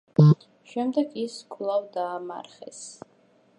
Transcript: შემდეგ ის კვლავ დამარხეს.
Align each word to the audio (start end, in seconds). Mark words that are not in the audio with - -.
შემდეგ 0.71 1.13
ის 1.25 1.35
კვლავ 1.55 1.87
დამარხეს. 1.99 2.83